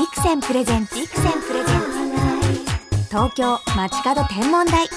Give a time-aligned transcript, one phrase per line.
[0.00, 4.88] ビクセンプレゼンツビクセンプレゼンツ東京街角天文台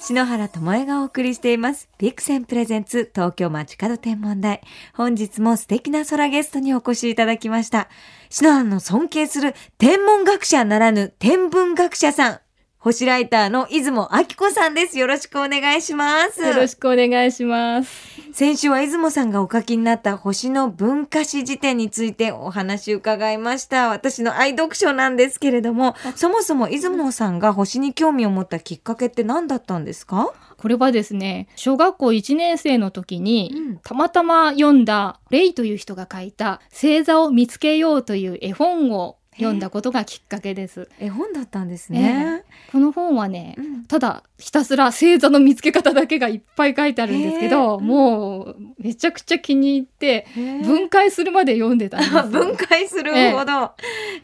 [0.00, 1.88] 篠原智恵がお送りしています。
[1.96, 4.60] ビクセンプレゼンツ東京街角天文台。
[4.92, 7.88] 本日も素敵な空ゲストにお越しいただきました。
[8.28, 12.40] 篠原の尊敬する天文学者ならぬ天文学者さん。
[12.86, 14.96] 星ライターの出雲明子さんです。
[14.96, 16.40] よろしくお願いします。
[16.40, 17.90] よろしくお願いします。
[18.32, 23.88] 先週は出雲さんがお書きになった星の文化史辞典についてお話伺いました。
[23.88, 30.32] 私の愛読書なんですけれども、そもそも出雲さんが星に興味を持ったきっかけって何だったんですか？
[30.56, 40.88] これはですね、小学校1年生の時に、うんたまたま読んだレイという人が書いた星座を見つけようという絵本を読んだことがきっかけです。
[40.98, 42.42] 絵本だったんですね。
[42.72, 52.22] この本はね、うんただひたすら星座の見つけ方だけがいっぱい書いてあるんですけど、へーもうめちゃくちゃ気に入って分解するまで読んでたんですよ。
[52.24, 53.72] 分解するほど。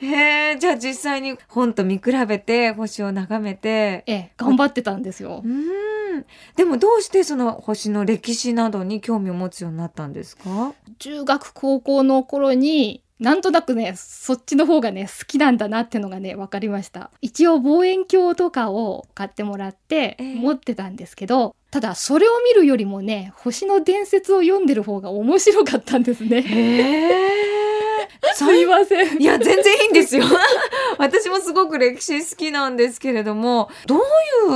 [0.00, 4.02] へえ、じゃあ実際に本と見比べて星を眺めて。
[4.06, 5.48] ええ、頑張ってたんですよう。
[5.48, 5.50] ー
[6.18, 6.24] ん。
[6.56, 10.74] でもどうしてその星の歴史などに興味を持つようになったんですか？
[10.98, 27.52] 中学高校の頃になんとなくねそっちの方がね好きなんだなってのがね分かりました一応望遠鏡とかを買ってもらってええ持ってたんですけど、ただそれを見るよりもね星の伝説を読んでる方が面白かったんですねへえ。
[28.34, 30.24] すいませんいや、全然いいんですよ。
[30.98, 33.98] 私もすごく歴史好きなんですけれども、どう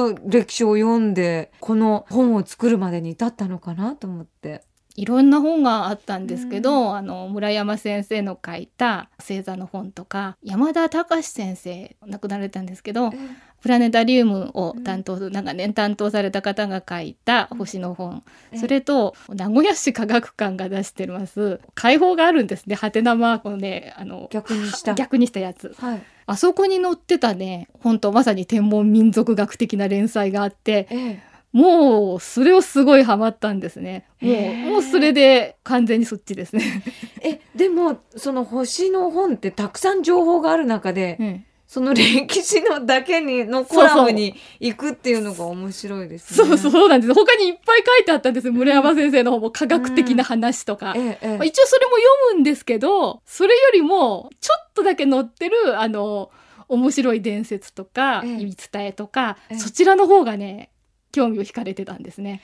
[0.09, 4.63] いう歴史を読んで、この本を作るまでに至ったのかなと思って。
[4.97, 13.13] いろんな本があったんですけど、あの村山先生の書いた星座の本とか山田隆先生亡くなられたんですけど
[13.61, 18.59] プラネタリウムを担当、長年担当された方が書いた星の本、ええ。
[18.59, 21.61] それと名古屋市科学館が出してます。
[21.75, 22.75] 解放があるんですね。
[22.75, 24.95] ハテナマークのねあの逆にした。
[24.95, 25.75] 逆にしたやつ。
[25.79, 26.03] はい。
[26.27, 31.36] あそこに載ってたね本当まさに天文民族学的な連載があってええ。
[31.57, 34.05] もうそれをすごいハマったんですね。
[34.21, 36.83] もうもうそれで完全にそっちですね、
[37.23, 46.49] え、でも、その星の本ってたくさん情報がある中で、うんその歴史のだけにのコラムに行くっていうのが面白いですね。
[46.49, 46.89] そうそう。
[46.89, 47.13] なんです。
[47.13, 48.53] 他にいっぱい書いてあったんです。
[48.53, 51.49] 村山先生の方も科学的な話とか、ええ、えまあ、え。
[51.49, 56.31] 一応それも読むんですけどそれよりもちょっとだけ載ってるあの
[56.69, 58.37] 面白い伝説とかええ。
[58.37, 59.59] 言い伝えとか、ええ。
[59.59, 60.71] そちらの方がね
[61.17, 62.43] 興味を惹かれてたんですね。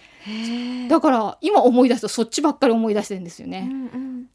[0.88, 3.60] だから今思い出すとそっちばっかり思い出してるんですようね。
[3.60, 4.27] んうん、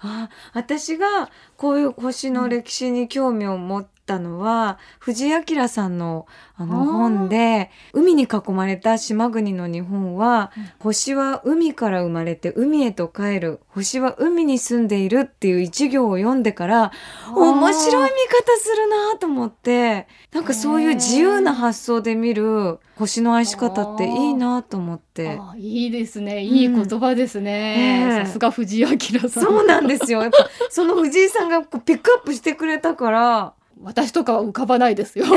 [0.00, 6.26] あ私がこういう星の歴史に興味を持ったのは、藤井明さんの
[6.58, 10.70] あの本で海に囲まれた島国の日本は、うん。
[10.78, 13.60] 星は海から生まれて海へと帰る。
[13.68, 16.92] 星は海に住んでいるっていう一行を読んでから
[17.34, 25.38] 面白い見方するなと思ってなんかそういう自由な発想で見る星の愛し方っていいなと思って。
[25.38, 26.42] あいいですね。
[26.42, 28.24] いい言葉ですね、ええ。
[28.24, 29.44] さすが藤井明さん。
[29.44, 30.22] そうなんですよ。
[30.22, 35.26] やっぱその藤井さんがこうピックアップしてくれたから、私とかは浮かばないですよ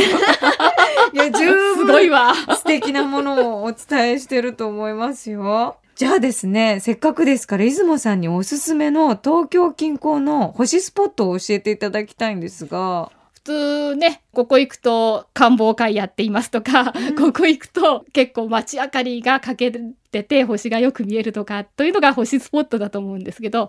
[1.13, 5.77] いや十すごい分わ素敵なものをお伝えしてると思いますよ。
[5.95, 13.11] じゃあですね、せっかくですから、出雲さんにおすすめの東京近郊の星スポットを教えていただきたいんですが。
[13.49, 23.67] 普通ねここ行くと官房会やっていますとか、うんここ行くと結構街明かりがかけてて星がよく見えるとかというのが星スポットだと思うんですけど、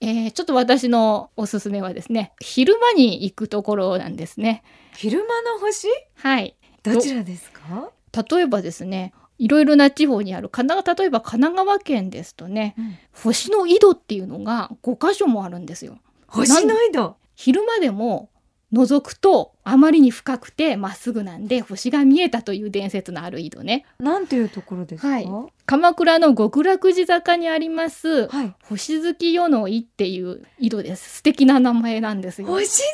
[0.00, 4.62] ええーちょっと私のおすすめはですね昼間に行くところなんですね。
[4.96, 5.88] 昼間の星？
[6.14, 7.90] はいどちらですか、
[8.30, 12.74] 例えばですねいろいろな地方にある神奈川例えば神奈川県ですとね
[13.12, 15.98] 星の井戸っていうのが5箇所もあるんですよ。
[16.26, 17.16] 星の井戸？
[17.34, 18.29] 昼間でも
[18.72, 23.84] 覗くとあまりに深くてまっすぐなんで星が見えたという伝説のある井戸ね。
[23.98, 25.08] なんていうところですか？
[25.08, 25.28] はい。
[25.66, 28.54] 鎌倉の極楽寺坂にありますはい。
[28.64, 31.16] 星月夜の井っていう井戸です。
[31.16, 32.48] 素敵な名前なんですよ。
[32.48, 32.86] 星月夜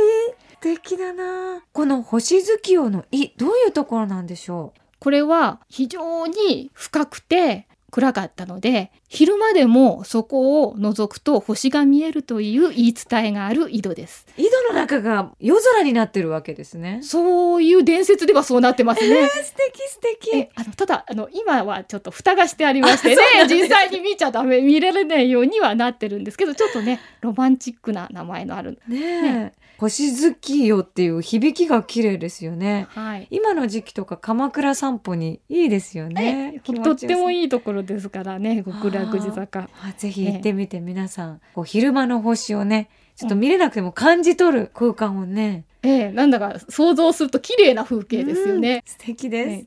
[0.00, 0.34] の井？
[0.52, 1.62] 素敵だな。
[1.72, 14.24] この星月夜の井どういうところなんでしょこれは非常に深くて暗かったので昼間でもそこを覗くと星が見えるという言い伝えがある井戸です。
[14.38, 17.00] う井戸の中が夜空になってるわけですね。
[17.02, 19.26] そういう伝説ではそうなってますね。
[19.42, 20.36] 素敵素敵。
[20.36, 28.78] えあのただあの今はちょっと蓋がしてありましてね 実際に見ちゃダメ見られないようにはなってるんですけどちょっとねロマンチックな名前のある。
[28.86, 29.60] ねえ。
[29.80, 32.86] 星月夜っていう響きが綺麗ですよね。
[32.90, 33.26] はい。
[33.30, 36.60] 今の時期とか鎌倉散歩にいいですよね。
[36.84, 39.68] とってもいいところですからね極楽岩国坂。
[39.82, 46.12] あぜひ行ってみて皆さん、こう昼間の星をねちょっと見れなくても感じ取る空間をね、ええ。
[46.12, 48.74] なんだか想像すると綺麗な風景ですよね。
[48.74, 48.82] うん。
[48.84, 49.66] 素敵です、ね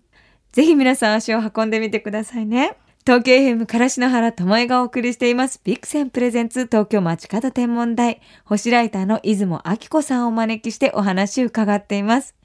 [0.51, 2.77] ぜひ皆さん足を運んでみてくださいね。
[3.06, 5.59] 東京 FM からしの原智恵がお送りしています。
[5.63, 8.21] ビクセンプレゼンツ東京街角天文台。
[8.45, 12.36] 星ライターの出雲明子さんをお招きしてお話を伺っています。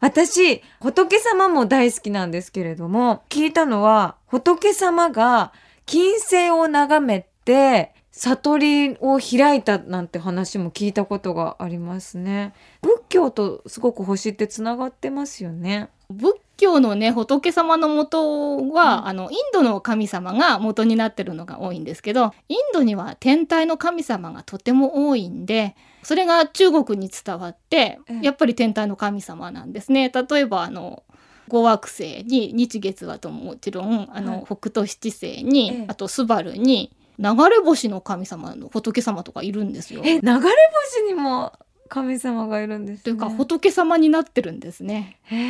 [0.00, 5.52] 私仏様も大好きなんですけれども聞いたのは仏様が
[5.86, 12.54] 金星を眺めて悟りを開いたなんて話も聞いたことがありますね。
[12.80, 15.88] 仏教とすごく星ってつながってますよね。
[16.10, 19.08] 仏教のね仏様の元は、うん。
[19.08, 30.10] あのインドの神様が元になってるのが多いんですけどインドには天体の神様がとても多いんでそれが中国に伝わって、うんやっぱり天体の神様なんですね。
[30.10, 31.02] 例えばあの
[31.48, 40.02] 五惑星に日月はともちろんあの、はい北斗七星に、ええあとスバルに流れ星の神様の仏様とかいるんですよ。
[40.04, 41.52] え、流れ星にも
[41.88, 43.02] 神様がいるんです、ね。
[43.04, 45.18] というか仏様になってるんですね。
[45.22, 45.40] へえ。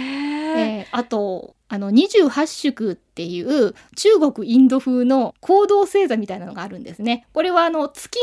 [0.57, 7.27] えーあとあの28宿っていう中国インド風の行動星座みたいなのがあるんですね。
[7.33, 8.17] これはあの月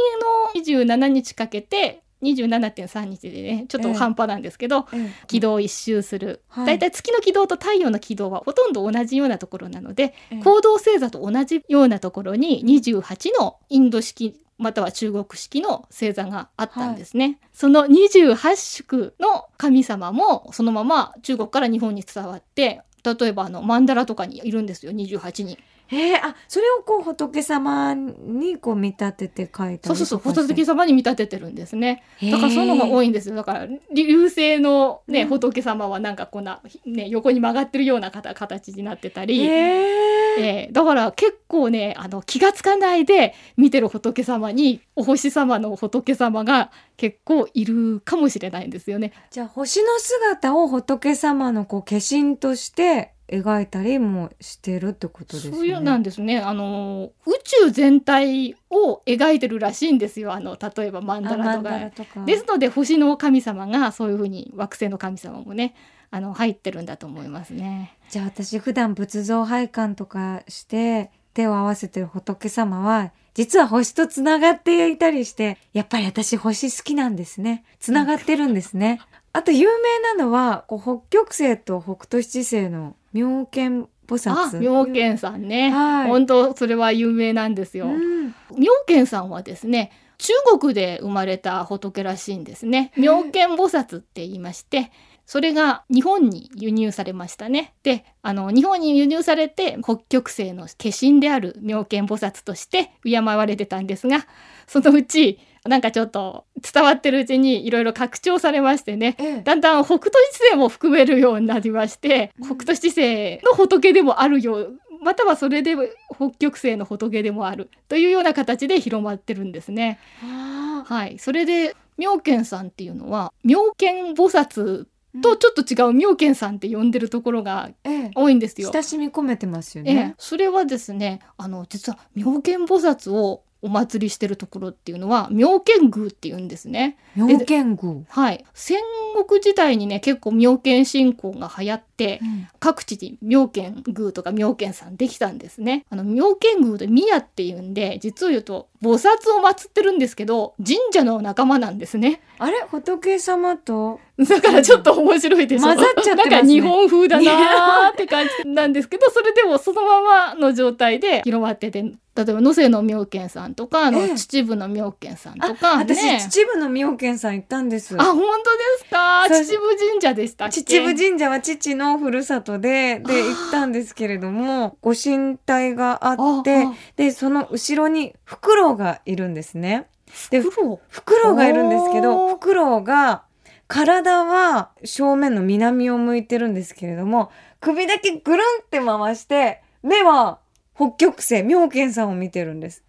[0.55, 6.65] の27日かけて27.3日でねちょっと半端なんですけど、え軌道を一周する、はい。
[6.67, 17.39] だいたい月の軌道と太陽の軌道はほとんど同じようなところなので、え行動星座と同じようなところに28のインド式または中国式の星座があったんですね。
[17.51, 25.57] その28宿の神様もそのまま中国から日本に伝わって例えばあの曼荼羅とかにいるんですよ28人。
[25.91, 32.03] えーあ、それをこう仏様にこう見立てて書いたそうそうそう仏様に見立ててるんですね。
[32.21, 33.35] だからそういうのが多いんですよ。
[33.35, 39.41] だから流星のね、うん仏様はなんかこんなね横に曲がってるような形形になってたり。
[39.41, 40.01] へえ
[40.39, 49.11] えーだから結構ねあの気がつかないで見てる仏様にお星様の仏様が結構いるかもしれないんですよね。
[49.29, 55.55] じゃあ星の姿を仏様のこう化身として描いたりもしてるってことですね。
[55.55, 56.39] そういうなんですね。
[56.39, 57.31] あの宇
[57.65, 60.33] 宙全体を描いてるらしいんですよ。
[60.33, 62.13] あの例えば曼荼羅とか。
[62.13, 65.75] とかですので星の神様がそういうふうに惑星の神様もね
[66.11, 67.97] あの入ってるんだと思いますね。
[68.09, 78.99] じゃあ私普段仏像拝観とかして手を合わせてる仏様は実は星とつながっていたりしてやっぱり私星好きなんですねつながってるんですね
[79.33, 85.71] あと有名なのはこう北極星と北斗七星の妙見菩あ薩妙見さんね。
[85.71, 86.09] はい。
[86.09, 87.87] 本当それは有名なんですよ。
[87.87, 88.35] うん。
[88.57, 92.91] 妙見さんはですね中国で生まれた仏らしいんですね。
[92.97, 94.91] 妙見菩薩って言いまして
[95.25, 97.73] それが日本に輸入されましたね。
[97.83, 104.27] であの日本に輸入されて北極星の化身である妙見菩薩として敬われてたんですが
[104.67, 109.15] そのうちなんかちょっと伝わってるうちにいろいろ拡張されましてね。
[109.19, 109.41] ええ。
[109.41, 112.45] だんだん北斗七星も含めるようになりまして、うん。
[112.45, 115.75] 北斗七星の仏でもあるようまたはそれで
[116.15, 119.99] 北極星の仏でもあるというような形で広まってるんですね。
[120.23, 128.11] あはい、それで妙見さんっていうのは妙見菩薩ーとちょっと違う妙見さんって呼んでるところがええ。
[128.15, 128.71] 多いんですよ。
[128.71, 129.93] 親しみ込めてますよええ。
[129.95, 136.97] ね、それはですねあの実は妙見菩薩をお祭りしてるところっていうのは妙見宮っていうんですね。
[137.15, 138.79] 妙見宮、はい、戦
[139.27, 145.85] 国時代にね結構妙見信仰が流行ってうん各地に妙見宮とか妙見さんできたんですね。
[145.89, 149.09] あの妙見宮で宮っていうんで実を言うと菩薩
[149.39, 152.21] を祀ってるんですけど神社の仲間なんですね。
[152.39, 152.65] あれ？
[152.69, 153.99] 仏様と？
[154.17, 155.65] だからちょっと面白いでしょ。
[155.65, 156.31] 混ざっちゃってますね。
[156.31, 161.81] なんか日本風だなーって感じなんですけど それでもそのままの状態で広まってて
[162.13, 164.15] 例えば能勢の妙見さんとかあのええ。
[164.15, 166.19] 秩父の妙見さんあとか私、ね。
[166.19, 167.95] 秩父の妙見さん行ったんです。
[167.99, 169.23] あ本当ですか？
[169.29, 179.87] 秩父神社でした秩父神社は父のふるさとで、で、行ったんですけれども、ご神体があってあ、で、その後ろにフクロウがいるんですね。
[180.29, 181.35] で、フクロウ？
[181.35, 183.23] がいるんですけおど、ーフクロウが、
[183.67, 190.39] 体は正面の南を向いてるんですけれども、首だけぐるんって回して、目は
[190.75, 192.83] 北極星、妙見さんを見てるんです。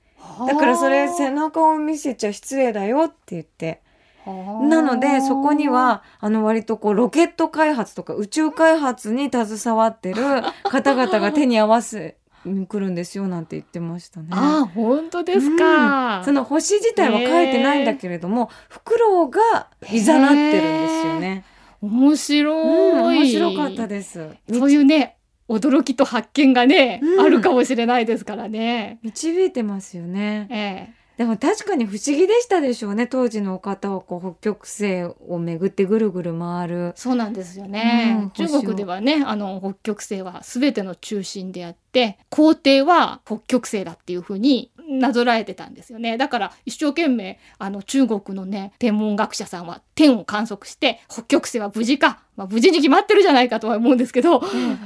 [0.46, 3.82] だからそれ背中を見せちゃ失礼だよって言って。
[4.24, 10.22] なのでそこにはあの割とこうロケット開発とか宇宙開発に携わってる
[10.62, 12.12] 方々が手に合わせに
[12.44, 14.28] 来るんですよなんて言ってましたね。
[14.32, 21.44] あ本当ですか、その星自体は書いてないんだけれども、フクロウがいざなってるんですよね。
[21.80, 24.28] 面白うん、い、面白かったです。
[24.52, 25.16] そういうね
[25.48, 28.98] 驚きと発見がね、うんあるかもしれないですからね。
[29.02, 30.46] 導いてますよね。
[30.50, 36.92] ええでも確かに不思議でしたでしょうね当時のお方はこう北極星を巡ってぐるぐる回る。
[36.96, 38.18] そうなんですよね。
[38.22, 46.16] うん中国ではね、あの北極星は全ての中心であって、皇帝は北極星だっていう風になぞらえてたんですよね。
[46.16, 54.42] だから一生懸命あの中国のね天文学者さんは天を観測して北極星は無事か、まあ無事に決まってるじゃないかとは思うんですけど、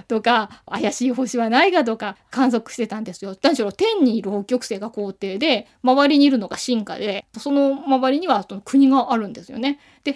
[0.09, 3.37] とか怪しい星はないかとか観測してたんですよ。
[3.41, 9.79] 何しろ天にいる北極星が皇帝で周りにいるのが進化でその周りにはその国があるんですよね。
[10.05, 10.15] で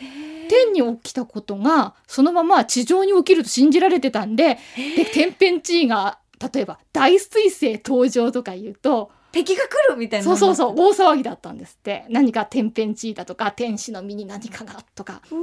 [0.48, 4.58] 天に起きたことがそのまま地上に起きると信じられてたんで
[4.96, 6.18] で天変地異が
[6.52, 10.24] 例えば大彗星登場とか言うと敵が来るみたいな。
[10.24, 15.40] そうそうそう大騒ぎだったんですって何か天変地異だとか天使の身に何かがとか、うわ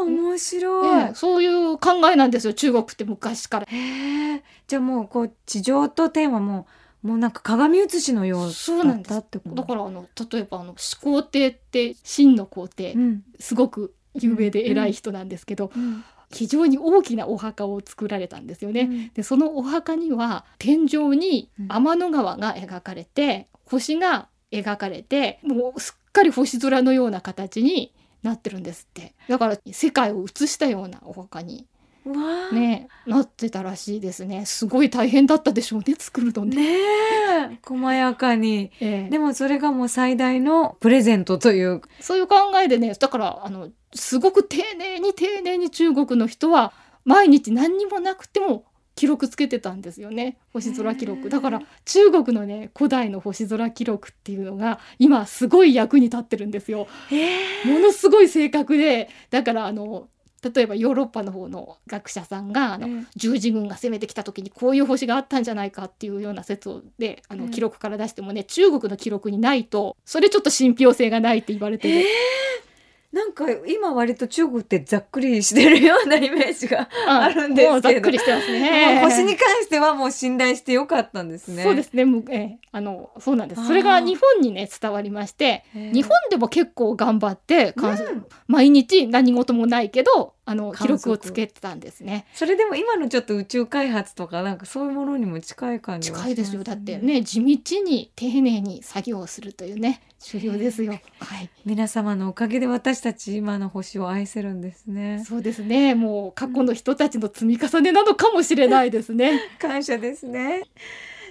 [0.00, 1.00] ー面白い。
[1.06, 3.66] ええそういう考えなんですよ中国って昔から。
[3.68, 4.42] へえ。
[4.66, 6.66] じゃあもうこう地上と天はも
[7.04, 8.50] うもうなんか鏡写しのよう
[8.84, 9.54] だったってこと？
[9.54, 13.22] だからあの例えばあの始皇帝って真の皇帝うん。
[13.38, 18.82] すごく有名で偉い人なんですけど、うん非常に大きなお墓を作られたんですよね。
[18.82, 19.10] うん。
[19.14, 21.66] でそのお墓には天井にうん。
[21.68, 27.92] 天の川が描かれて、星が描かれてもうすっかり星空のような形に
[28.22, 29.14] なってるんですって。
[29.28, 31.66] だから世界を映したようなお墓に
[32.52, 34.46] ねなってたらしいですね。
[34.46, 36.56] すごい大変だったでしょうね作るのね。
[36.56, 37.58] ねえ。
[37.64, 38.70] 細やかに。
[38.80, 39.10] ええ。
[39.10, 41.82] でもそれがもう最大のプレゼントという。
[42.00, 46.72] そういう考えでねだからあのすごく丁寧に丁寧に中国の人は
[47.04, 48.64] 毎日何にもなくても
[48.94, 50.38] 記録つけてたんですよね。
[50.52, 51.30] 星空記録。
[51.30, 56.88] だから中国のね古代の星空記録っていうのが今すごい役に立ってるんですよ。
[57.64, 60.08] ものすごい正確でだからあの
[60.42, 72.06] 例えばヨーロッパの方の学者さんがあの、うん十字軍が攻めてきた時にこういう星があったんじゃないかっていうような説をであうんの記録から出してもね、中国の記録にないとそれちょっと信憑性がないって言われてる。
[73.18, 79.00] なんか今割と中国ってざっくりしてるようなイメージがあるんですけどもうざっくりしてますね。
[79.00, 81.64] もう星に関してはもう信頼してよかったんですね。
[81.64, 82.04] そうですね。
[82.04, 83.66] むええあのそうなんです。
[83.66, 92.24] それが日本にね伝わりまして、日本でも結構頑張ってうん毎日何事もないけどあの記録をつけてたんですね。
[92.34, 96.62] それでも今のちょっと宇宙開発とかなんかそういうものにも近い感じがします近いですよ。
[96.62, 96.98] だって。
[96.98, 100.98] ね地道に丁寧に作業をするというね重要ですよ。
[101.20, 101.50] はい。
[101.64, 105.24] 皆様のおかげで私たち今の星を愛せるんですね。
[105.26, 105.94] そうですね。
[105.94, 109.40] もう過去の人たちの積み重ねなのかもしれないですね。
[109.60, 110.64] 感謝ですね。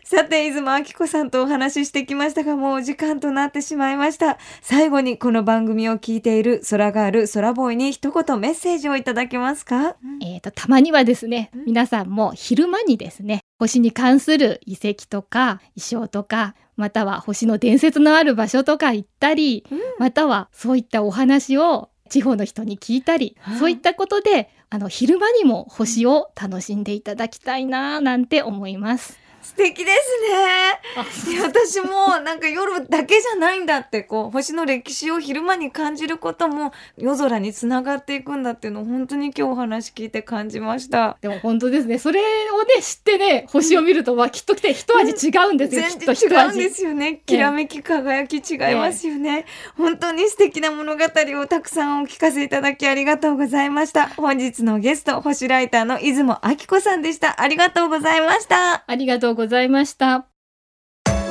[0.10, 4.38] さて、出雲明子さんとお話ししてきましたが、もうお時間となってしまいました。
[4.62, 11.66] 最後にこの番組を聞いている空ガール、空ボーイに一言メッセージをいただけますか、えー、とたまにはですねうん。
[11.66, 19.80] 皆さんも昼間にですね星に関する遺跡とか衣装とかまたは星の伝説のある場所とか行ったり、うん。
[20.00, 29.27] またはそういったお話を地方の人に聞いたり、はいそういったことであの昼間にも星を楽しんでいただきたいななんて思います。
[29.48, 31.42] 素敵ですね。
[31.42, 41.18] 私もなんか夜だけじゃないんだってこう星の歴史を昼間に感じることも夜空につながっていくんだっていうのを本当に今日お話聞いて感じました。
[41.22, 42.24] でも本当ですねそれを
[42.64, 47.22] ね知ってね星を見るとはきっと来て一味違うんですよ、きっと一全然違うん味ですよね。
[47.26, 49.46] きらめき輝き違いますよね。
[49.78, 54.10] 本当に素敵な物語をたくさんお聞かせいただきありがとうございました。
[54.10, 57.42] 本日のゲスト星ライターの出雲明子さんでした。
[57.42, 58.84] ありがとうございました。
[58.86, 60.26] ありがとうございました。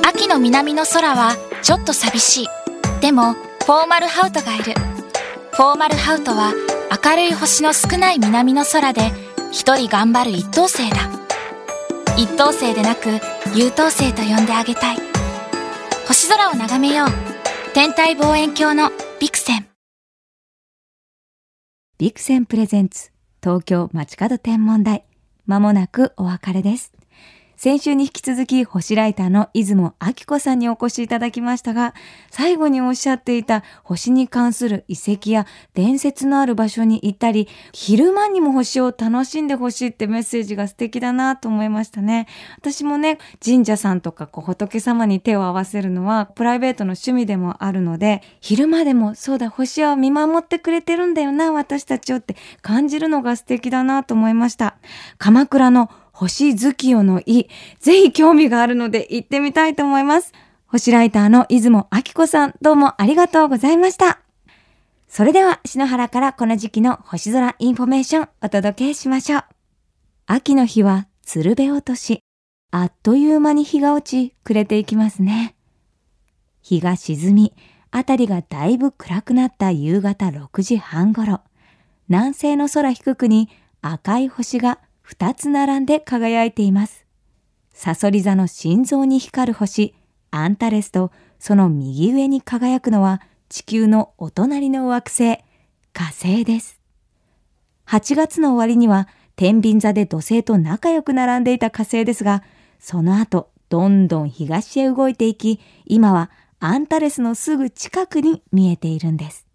[0.07, 2.47] 秋の南の空はちょっと寂しい。
[3.01, 4.73] でも、フォーマルハウトがいる。
[5.51, 6.53] フォーマルハウトは
[7.05, 9.11] 明るい星の少ない南の空で
[9.51, 10.95] 一人頑張る一等星だ。
[12.17, 13.09] 一等星でなく
[13.53, 14.97] 優等星と呼んであげたい。
[16.07, 17.07] 星空を眺めよう。
[17.73, 19.67] 天体望遠鏡のビクセン。
[21.97, 23.11] ビクセンプレゼンツ
[23.43, 25.03] 東京街角天文台
[25.45, 26.93] まもなくお別れです
[27.59, 31.95] 先週に引き続き星ライターの出雲明子さんにお越しいただきましたが
[32.29, 42.27] 最後におっしゃっていた星に関する遺跡や伝説のある場所に行ったり昼間にも星を楽しんでほしいってメッセージが素敵だなと思いましたね。
[42.59, 54.77] 私もね神社さんとかこう仏様に手を合わせるのはプライベートの趣味でもあるので昼間でもそうだ星を見守ってくれてるんだよな私たちをって感じるのが素敵だなと思いました。
[55.17, 57.47] 鎌倉の星月夜の井
[57.79, 60.33] ぜひ興味があるので行ってみたいと思います。
[60.65, 64.19] 星ライターの出雲晶子さんどうもありがとうございました。
[65.07, 69.43] それでは篠原からこの時期の星空インフォメーションお届けしましょう。
[70.25, 72.23] 秋の日は釣瓶落とし、
[72.71, 75.55] あっという間に日が落ち、暮れていきますね。
[76.63, 77.53] 日が沈み、
[77.91, 81.41] あたりがだいぶ暗くなった夕方6時半ごろ、
[82.09, 83.49] 南西の空低くに
[83.83, 87.05] 赤い星が2つ並んで輝いています。
[87.71, 89.95] サソリ座の心臓に光る星、
[90.31, 95.37] アンタレスとその右上に輝くのは地球のお隣の惑星、
[95.93, 96.81] 火星です。
[97.87, 102.43] 8月の終わりには天秤座で土星と仲良く並んでいた火星ですが、
[102.79, 109.47] その後、どんどん東へ動いていき、今はアンタレスのすぐ近くに見えているんです。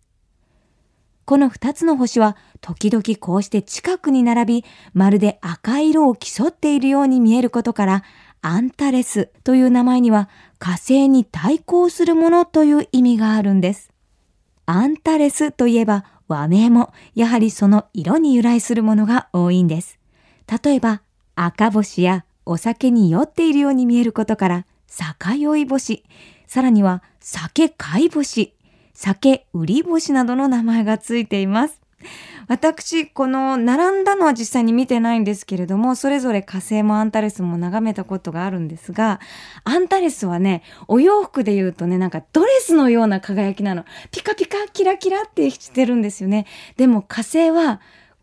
[1.25, 4.65] この2つの星は時々こうして近くに並び、
[4.95, 8.05] まるで赤い色を競っているように見えることから、
[8.41, 10.29] アンタレスという名前には
[10.59, 13.91] 火星に対抗するものという意味があるんです。
[14.65, 19.99] アンタレスといえば和名もやはりその色に由来するものが多いんです。
[20.65, 21.03] 例えば
[21.35, 26.05] 赤星やお酒に酔っているように見えることから酒酔い星、
[26.47, 28.55] さらには酒買い星、
[28.95, 31.82] 酒売り星などの名前がついています。
[32.49, 39.21] 私、この並んだのは実際に見てないんですけれども、それぞれ火星もアンタレスも眺めたことがあるんですが、
[39.65, 43.85] アンタレスはね、お洋服で言うとね、なんかドレスのような輝きなの。
[44.11, 46.47] ピカピカキラキラってしてるんですよね。
[46.77, 47.81] でも火星は、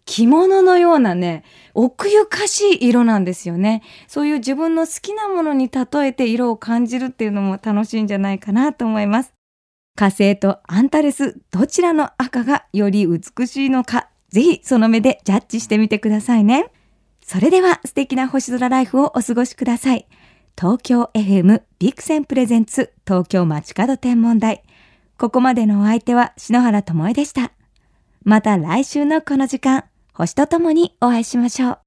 [0.10, 1.44] 着物のようなね、
[1.76, 3.84] 奥ゆかしい色なんですよね。
[4.08, 9.39] そういう自分の好きなものに例えて色を感じるっていうのも楽しいんじゃないかなと思います。
[10.00, 16.72] 火星とアンタレス、どちらの赤がより美しいのか、ぜひその目でジャッジしてみてくださいね。
[17.22, 20.08] それでは素敵な星空ライフをお過ごしください。
[20.58, 24.64] 東京 FM ビクセンプレゼンツ東京街角天文台。
[25.18, 27.52] ここまでのお相手は篠原智恵でした。
[28.24, 31.78] また来週のこの時間、星とともにお会いしましょう。